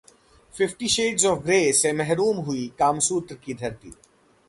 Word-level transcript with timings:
'Fifty 0.53 0.87
shades 0.87 1.25
of 1.25 1.43
grey' 1.43 1.71
से 1.81 1.93
महरूम 1.93 2.37
हुई 2.45 2.67
कामसूत्र 2.79 3.35
की 3.45 3.53
धरती! 3.53 3.93